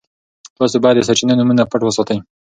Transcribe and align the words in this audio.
تاسي 0.57 0.77
باید 0.83 0.95
د 0.97 1.01
سرچینو 1.07 1.37
نومونه 1.39 1.63
پټ 1.71 1.81
وساتئ. 1.83 2.17